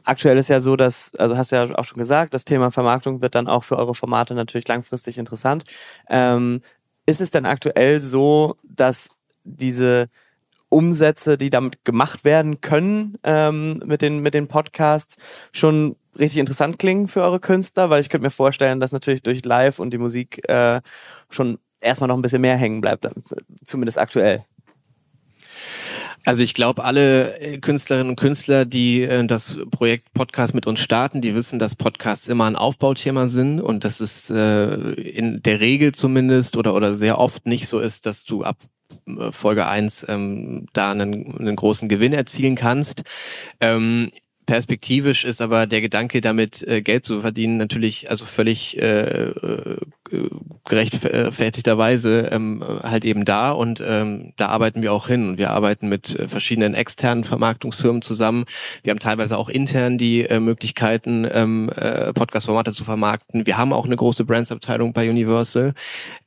[0.04, 3.22] aktuell ist ja so, dass, also hast du ja auch schon gesagt, das Thema Vermarktung
[3.22, 5.64] wird dann auch für eure Formate natürlich langfristig interessant.
[6.08, 6.60] Ähm,
[7.06, 9.10] ist es denn aktuell so, dass
[9.44, 10.08] diese
[10.70, 15.16] Umsätze, die damit gemacht werden können ähm, mit, den, mit den Podcasts,
[15.52, 19.44] schon richtig interessant klingen für eure Künstler, weil ich könnte mir vorstellen, dass natürlich durch
[19.44, 20.80] Live und die Musik äh,
[21.28, 23.06] schon erstmal noch ein bisschen mehr hängen bleibt,
[23.64, 24.44] zumindest aktuell.
[26.24, 30.80] Also ich glaube, alle äh, Künstlerinnen und Künstler, die äh, das Projekt Podcast mit uns
[30.80, 35.60] starten, die wissen, dass Podcasts immer ein Aufbauthema sind und dass es äh, in der
[35.60, 38.58] Regel zumindest oder, oder sehr oft nicht so ist, dass du ab
[39.30, 43.02] Folge eins ähm, da einen, einen großen Gewinn erzielen kannst.
[43.60, 44.10] Ähm,
[44.46, 49.76] perspektivisch ist aber der Gedanke, damit äh, Geld zu verdienen, natürlich also völlig äh, äh,
[50.68, 55.38] gerechtfertigterweise ähm, halt eben da und ähm, da arbeiten wir auch hin.
[55.38, 58.44] Wir arbeiten mit äh, verschiedenen externen Vermarktungsfirmen zusammen.
[58.82, 63.46] Wir haben teilweise auch intern die äh, Möglichkeiten, ähm, äh, Podcast-Formate zu vermarkten.
[63.46, 65.74] Wir haben auch eine große Brandsabteilung bei Universal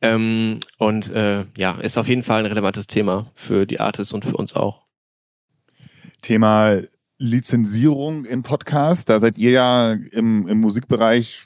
[0.01, 4.25] ähm, und äh, ja, ist auf jeden Fall ein relevantes Thema für die Artists und
[4.25, 4.83] für uns auch.
[6.21, 6.81] Thema
[7.17, 9.05] Lizenzierung in Podcasts.
[9.05, 11.45] Da seid ihr ja im, im Musikbereich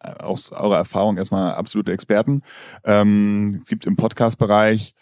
[0.00, 2.42] aus eurer Erfahrung erstmal absolute Experten.
[2.84, 4.94] Ähm, es gibt im Podcast-Bereich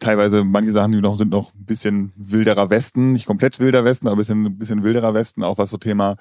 [0.00, 4.06] teilweise manche Sachen, die noch sind noch ein bisschen wilderer Westen, nicht komplett wilder Westen,
[4.06, 6.16] aber ein bisschen, ein bisschen wilderer Westen, auch was so Thema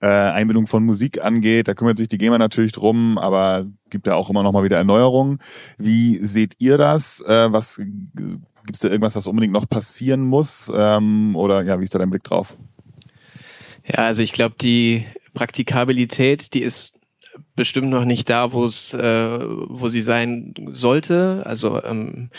[0.00, 1.68] äh, Einbindung von Musik angeht.
[1.68, 4.78] Da kümmert sich die GEMA natürlich drum, aber gibt ja auch immer noch mal wieder
[4.78, 5.38] Erneuerungen.
[5.78, 7.20] Wie seht ihr das?
[7.20, 7.80] Äh, was
[8.66, 10.70] Gibt es da irgendwas, was unbedingt noch passieren muss?
[10.74, 12.56] Ähm, oder ja, wie ist da dein Blick drauf?
[13.86, 16.95] Ja, also ich glaube, die Praktikabilität, die ist
[17.56, 21.42] bestimmt noch nicht da, wo es, äh, wo sie sein sollte.
[21.44, 22.30] Also ähm,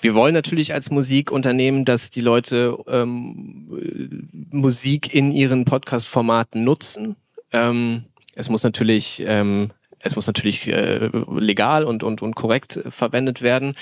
[0.00, 7.16] wir wollen natürlich als Musikunternehmen, dass die Leute ähm, Musik in ihren Podcast-Formaten nutzen.
[7.52, 9.70] Ähm, es muss natürlich ähm,
[10.04, 13.74] es muss natürlich äh, legal und, und, und korrekt verwendet werden.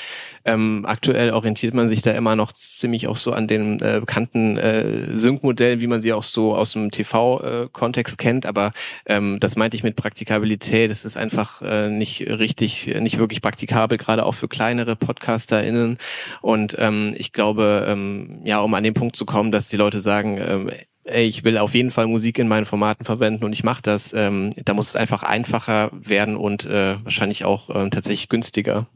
[0.45, 4.57] Ähm, aktuell orientiert man sich da immer noch ziemlich auch so an den äh, bekannten
[4.57, 8.47] äh, Sync-Modellen, wie man sie auch so aus dem TV-Kontext äh, kennt.
[8.47, 8.73] Aber
[9.07, 10.91] ähm, das meinte ich mit Praktikabilität.
[10.91, 15.99] Es ist einfach äh, nicht richtig, nicht wirklich praktikabel, gerade auch für kleinere PodcasterInnen.
[16.41, 20.01] Und ähm, ich glaube, ähm, ja, um an den Punkt zu kommen, dass die Leute
[20.01, 20.71] sagen, ähm,
[21.05, 24.13] ey, ich will auf jeden Fall Musik in meinen Formaten verwenden und ich mache das,
[24.13, 28.87] ähm, da muss es einfach einfacher werden und äh, wahrscheinlich auch ähm, tatsächlich günstiger.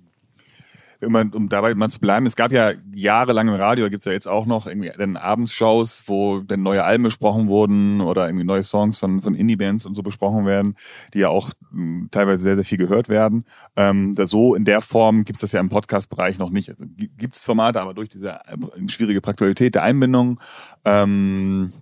[0.99, 4.27] Immer, um dabei mal zu bleiben, es gab ja jahrelang im Radio, gibt's ja jetzt
[4.27, 8.99] auch noch irgendwie dann Abendsshows, wo dann neue Alben besprochen wurden oder irgendwie neue Songs
[8.99, 10.75] von, von Indie-Bands und so besprochen werden,
[11.13, 13.45] die ja auch mh, hm, teilweise sehr, sehr viel gehört werden.
[13.77, 16.71] Ähm, da so in der Form gibt's das ja im Podcast-Bereich noch nicht.
[16.71, 20.41] Also, gibt's Formate, aber durch diese äh, schwierige Praktikalität der Einbindung
[20.87, 21.75] ähm,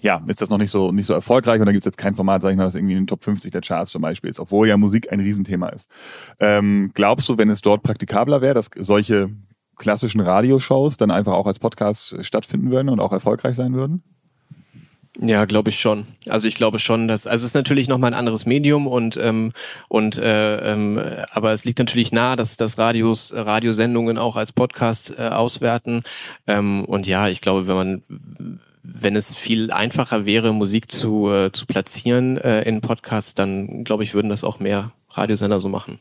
[0.00, 2.42] ja, ist das noch nicht so nicht so erfolgreich und da gibt's jetzt kein Format,
[2.42, 4.68] sag ich mal, das irgendwie in den Top 50 der Charts zum Beispiel ist, obwohl
[4.68, 5.90] ja Musik ein Riesenthema ist.
[6.38, 9.30] Ähm, glaubst du, wenn es dort praktikabler wäre, dass solche
[9.76, 14.02] klassischen Radioshows dann einfach auch als Podcast stattfinden würden und auch erfolgreich sein würden?
[15.18, 16.06] Ja, glaube ich schon.
[16.28, 19.16] Also ich glaube schon, dass also es ist natürlich noch mal ein anderes Medium und
[19.16, 19.52] ähm,
[19.88, 21.00] und äh, ähm,
[21.32, 26.02] aber es liegt natürlich nahe, dass dass Radios Radiosendungen auch als Podcast äh, auswerten
[26.46, 31.52] ähm, und ja, ich glaube, wenn man wenn es viel einfacher wäre, Musik zu, äh,
[31.52, 35.98] zu platzieren äh, in Podcasts, dann glaube ich, würden das auch mehr Radiosender so machen.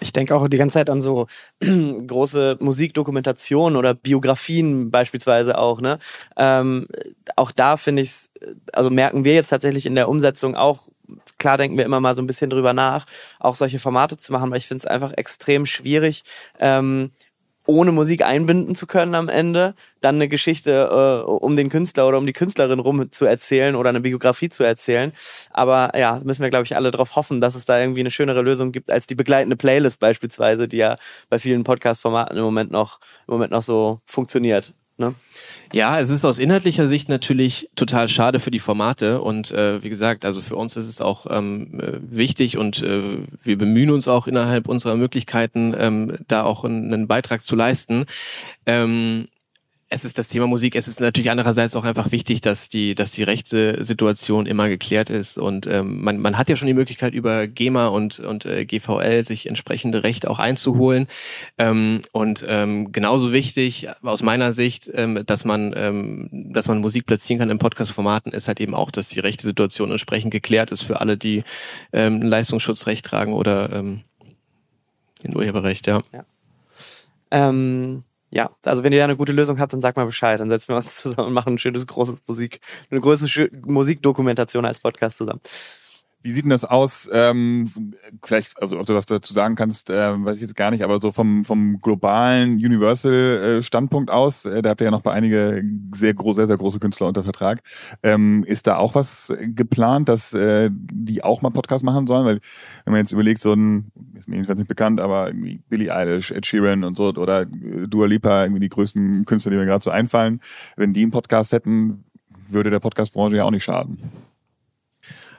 [0.00, 1.26] Ich denke auch die ganze Zeit an so
[1.60, 5.80] große Musikdokumentationen oder Biografien beispielsweise auch.
[5.80, 5.98] Ne?
[6.36, 6.86] Ähm,
[7.34, 8.30] auch da finde ich es,
[8.72, 10.88] also merken wir jetzt tatsächlich in der Umsetzung auch,
[11.38, 13.06] klar denken wir immer mal so ein bisschen drüber nach,
[13.38, 16.24] auch solche Formate zu machen, weil ich finde es einfach extrem schwierig,
[16.58, 17.10] ähm,
[17.66, 22.18] ohne Musik einbinden zu können am Ende, dann eine Geschichte äh, um den Künstler oder
[22.18, 25.12] um die Künstlerin rum zu erzählen oder eine Biografie zu erzählen.
[25.50, 28.42] Aber ja, müssen wir, glaube ich, alle darauf hoffen, dass es da irgendwie eine schönere
[28.42, 30.96] Lösung gibt als die begleitende Playlist beispielsweise, die ja
[31.28, 34.72] bei vielen Podcast-Formaten im Moment noch, im Moment noch so funktioniert.
[34.98, 35.14] Ne?
[35.72, 39.90] Ja, es ist aus inhaltlicher Sicht natürlich total schade für die Formate und äh, wie
[39.90, 44.08] gesagt, also für uns ist es auch ähm, äh, wichtig und äh, wir bemühen uns
[44.08, 48.06] auch innerhalb unserer Möglichkeiten, ähm, da auch einen, einen Beitrag zu leisten.
[48.64, 49.26] Ähm,
[49.88, 50.74] es ist das Thema Musik.
[50.74, 55.10] Es ist natürlich andererseits auch einfach wichtig, dass die, dass die rechte Situation immer geklärt
[55.10, 55.38] ist.
[55.38, 59.24] Und ähm, man, man hat ja schon die Möglichkeit, über GEMA und, und äh, GVL
[59.24, 61.06] sich entsprechende Rechte auch einzuholen.
[61.56, 67.06] Ähm, und ähm, genauso wichtig aus meiner Sicht, ähm, dass man, ähm, dass man Musik
[67.06, 70.82] platzieren kann in Podcast-Formaten, ist halt eben auch, dass die rechte Situation entsprechend geklärt ist
[70.82, 71.44] für alle, die
[71.92, 74.02] ähm, Leistungsschutzrecht tragen oder ähm,
[75.24, 76.02] ein Urheberrecht, ja.
[76.12, 76.24] ja.
[77.30, 80.40] Ähm ja, also wenn ihr da eine gute Lösung habt, dann sagt mal Bescheid.
[80.40, 82.60] Dann setzen wir uns zusammen und machen ein schönes, großes Musik,
[82.90, 85.40] eine große Musikdokumentation als Podcast zusammen.
[86.26, 87.08] Wie sieht denn das aus?
[87.12, 87.70] Ähm,
[88.20, 91.12] vielleicht, ob du was dazu sagen kannst, äh, weiß ich jetzt gar nicht, aber so
[91.12, 95.62] vom, vom globalen Universal-Standpunkt aus, äh, da habt ihr ja noch bei einige
[95.94, 97.60] sehr große, sehr, sehr große Künstler unter Vertrag.
[98.02, 102.26] Ähm, ist da auch was geplant, dass äh, die auch mal Podcast machen sollen?
[102.26, 102.40] Weil,
[102.84, 106.32] wenn man jetzt überlegt, so ein, ist mir jedenfalls nicht bekannt, aber irgendwie Billie Eilish,
[106.32, 109.92] Ed Sheeran und so, oder Dua Lipa, irgendwie die größten Künstler, die mir gerade so
[109.92, 110.40] einfallen,
[110.74, 112.02] wenn die einen Podcast hätten,
[112.48, 114.10] würde der Podcastbranche ja auch nicht schaden.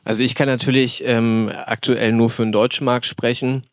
[0.07, 3.63] Also ich kann natürlich ähm, aktuell nur für den deutschen Markt sprechen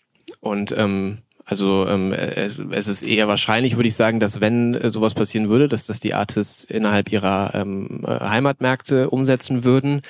[0.41, 4.91] und ähm, also ähm, es, es ist eher wahrscheinlich, würde ich sagen, dass wenn äh,
[4.91, 10.03] sowas passieren würde, dass das die Artists innerhalb ihrer ähm, äh, Heimatmärkte umsetzen würden.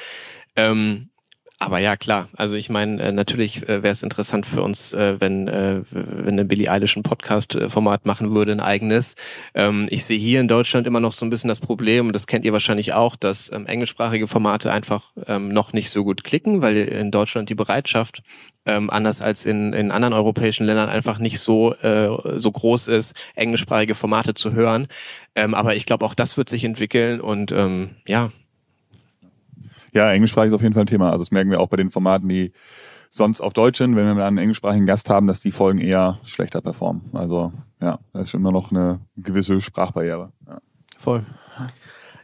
[0.56, 1.10] Ähm,
[1.59, 2.29] aber ja, klar.
[2.37, 6.35] Also ich meine, äh, natürlich äh, wäre es interessant für uns, äh, wenn, äh, wenn
[6.35, 9.14] eine Billie Eilish ein Podcast-Format machen würde, ein eigenes.
[9.55, 12.27] Ähm, ich sehe hier in Deutschland immer noch so ein bisschen das Problem, und das
[12.27, 16.61] kennt ihr wahrscheinlich auch, dass ähm, englischsprachige Formate einfach ähm, noch nicht so gut klicken,
[16.61, 18.23] weil in Deutschland die Bereitschaft
[18.67, 23.14] ähm, anders als in, in anderen europäischen Ländern einfach nicht so, äh, so groß ist,
[23.37, 24.88] englischsprachige Formate zu hören.
[25.35, 28.33] Ähm, aber ich glaube, auch das wird sich entwickeln und ähm, ja,
[29.94, 31.11] ja, englischsprachig ist auf jeden Fall ein Thema.
[31.11, 32.52] Also das merken wir auch bei den Formaten, die
[33.11, 36.61] sonst auf Deutsch sind, wenn wir einen englischsprachigen Gast haben, dass die Folgen eher schlechter
[36.61, 37.02] performen.
[37.12, 40.33] Also ja, da ist schon immer noch eine gewisse Sprachbarriere.
[40.46, 40.59] Ja.
[40.98, 41.24] Voll.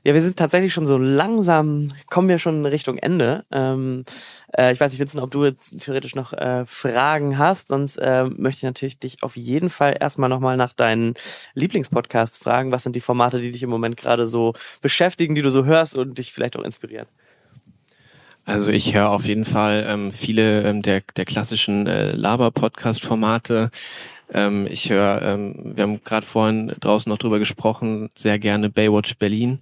[0.03, 3.45] Ja, wir sind tatsächlich schon so langsam, kommen wir schon Richtung Ende.
[3.53, 4.05] Ähm,
[4.57, 8.61] äh, ich weiß nicht, Vincent, ob du theoretisch noch äh, Fragen hast, sonst äh, möchte
[8.61, 11.15] ich natürlich dich auf jeden Fall erstmal nochmal nach deinen
[11.53, 12.73] Lieblingspodcasts fragen.
[12.73, 15.97] Was sind die Formate, die dich im Moment gerade so beschäftigen, die du so hörst
[15.97, 17.07] und dich vielleicht auch inspirieren?
[18.45, 23.71] Also ich höre auf jeden Fall ähm, viele ähm, der, der klassischen äh, Laber-Podcast-Formate.
[24.33, 29.17] Ähm, ich höre, ähm, wir haben gerade vorhin draußen noch drüber gesprochen, sehr gerne Baywatch
[29.19, 29.61] Berlin.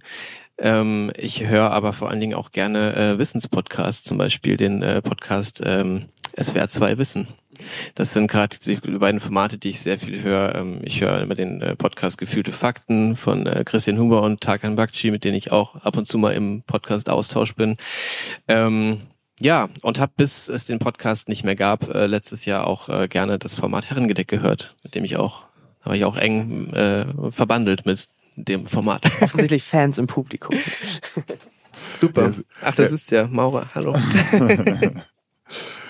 [0.57, 5.01] Ähm, ich höre aber vor allen Dingen auch gerne äh, Wissenspodcasts, zum Beispiel den äh,
[5.01, 6.05] Podcast ähm,
[6.39, 7.27] SWR 2 Wissen.
[7.95, 10.55] Das sind gerade die beiden Formate, die ich sehr viel höre.
[10.55, 14.75] Ähm, ich höre immer den äh, Podcast Gefühlte Fakten von äh, Christian Huber und Tarkan
[14.75, 17.77] Bakci, mit denen ich auch ab und zu mal im Podcast Austausch bin.
[18.47, 19.01] Ähm,
[19.39, 23.07] ja, und habe bis es den Podcast nicht mehr gab, äh, letztes Jahr auch äh,
[23.07, 25.43] gerne das Format Herrengedeck gehört, mit dem ich auch,
[25.83, 29.05] war ich auch eng äh, verbandelt mit dem Format.
[29.21, 30.55] Offensichtlich Fans im Publikum.
[31.97, 32.33] Super.
[32.63, 33.69] Ach, das ist ja Maurer.
[33.73, 33.95] Hallo.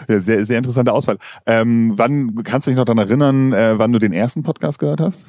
[0.07, 1.17] Ja, sehr, sehr interessante Auswahl.
[1.45, 5.01] Ähm, wann kannst du dich noch daran erinnern, äh, wann du den ersten Podcast gehört
[5.01, 5.27] hast?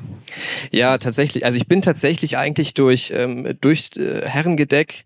[0.71, 1.45] Ja, tatsächlich.
[1.45, 5.05] Also ich bin tatsächlich eigentlich durch ähm, durch äh, Herrengedeck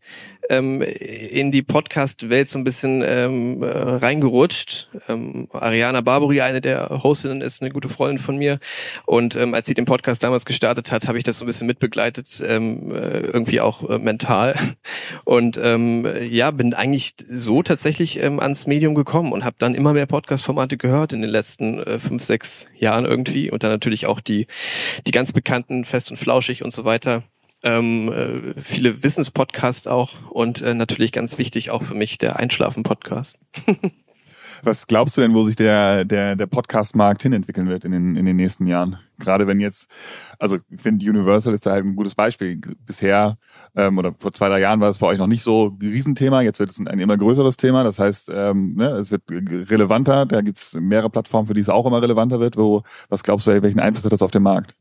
[0.50, 4.88] ähm, in die Podcast-Welt so ein bisschen ähm, äh, reingerutscht.
[5.08, 8.58] Ähm, Ariana Barbary, eine der Hostinnen, ist eine gute Freundin von mir.
[9.06, 11.66] Und ähm, als sie den Podcast damals gestartet hat, habe ich das so ein bisschen
[11.66, 14.54] mitbegleitet, ähm, äh, irgendwie auch äh, mental.
[15.24, 19.92] Und ähm, ja, bin eigentlich so tatsächlich ähm, ans Medium gekommen und habe dann immer
[19.92, 23.50] mehr Podcast-Formate gehört in den letzten äh, fünf, sechs Jahren irgendwie.
[23.50, 24.46] Und dann natürlich auch die,
[25.06, 27.22] die ganz bekannten Fest und Flauschig und so weiter
[27.64, 33.38] ähm, äh, viele Wissenspodcasts auch und äh, natürlich ganz wichtig auch für mich der Einschlafen-Podcast.
[34.62, 38.24] Was glaubst du denn, wo sich der, der, der Podcast-Markt hinentwickeln wird in den, in
[38.24, 38.98] den nächsten Jahren?
[39.18, 39.90] Gerade wenn jetzt,
[40.38, 42.60] also ich finde Universal ist da halt ein gutes Beispiel.
[42.86, 43.36] Bisher
[43.76, 46.40] ähm, oder vor zwei, drei Jahren war es bei euch noch nicht so ein Riesenthema,
[46.40, 47.84] jetzt wird es ein, ein immer größeres Thema.
[47.84, 51.68] Das heißt, ähm, ne, es wird relevanter, da gibt es mehrere Plattformen, für die es
[51.68, 52.56] auch immer relevanter wird.
[52.56, 54.74] Wo, was glaubst du, welchen Einfluss hat das auf den Markt?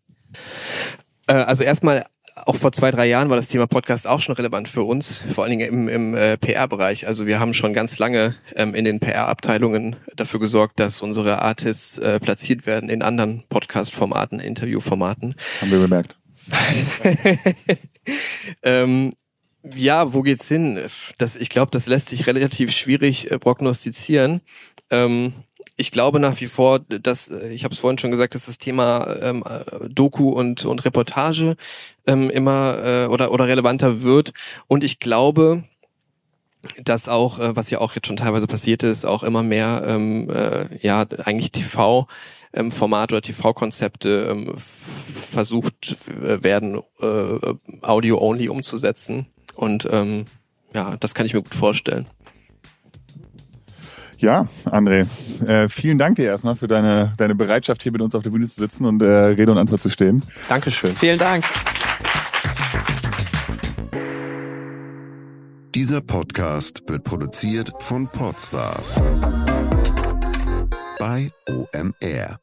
[1.27, 4.67] Äh, also erstmal auch vor zwei, drei Jahren war das Thema Podcast auch schon relevant
[4.67, 7.07] für uns, vor allen Dingen im, im äh, PR-Bereich.
[7.07, 11.97] Also wir haben schon ganz lange ähm, in den PR-Abteilungen dafür gesorgt, dass unsere Artists
[11.97, 15.35] äh, platziert werden in anderen Podcast-Formaten, Interview-Formaten.
[15.61, 16.17] Haben wir bemerkt.
[18.63, 19.13] ähm,
[19.75, 20.79] ja, wo geht's hin?
[21.17, 24.41] Das, ich glaube, das lässt sich relativ schwierig äh, prognostizieren.
[24.89, 25.33] Ähm,
[25.75, 28.57] ich glaube nach wie vor, dass, äh, ich habe es vorhin schon gesagt, dass das
[28.57, 31.55] Thema ähm, äh, Doku und, und Reportage
[32.05, 34.33] ähm, immer äh, oder, oder relevanter wird.
[34.67, 35.63] Und ich glaube,
[36.81, 40.29] dass auch, äh, was ja auch jetzt schon teilweise passiert ist, auch immer mehr ähm,
[40.29, 42.07] äh, ja eigentlich TV
[42.53, 49.27] ähm, Formate oder TV-Konzepte ähm, versucht äh, werden, äh, Audio-only umzusetzen.
[49.55, 50.25] Und ähm,
[50.73, 52.07] ja, das kann ich mir gut vorstellen.
[54.23, 55.05] Ja, André,
[55.45, 58.47] äh, vielen Dank dir erstmal für deine, deine Bereitschaft, hier mit uns auf der Bühne
[58.47, 60.23] zu sitzen und äh, Rede und Antwort zu stehen.
[60.47, 60.95] Dankeschön.
[60.95, 61.43] Vielen Dank.
[65.75, 68.95] Dieser Podcast wird produziert von Podstars
[70.97, 72.42] bei OMR.